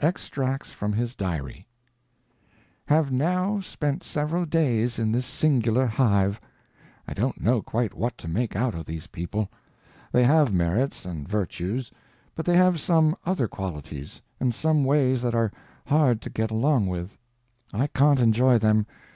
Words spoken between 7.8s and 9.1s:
what to make out of these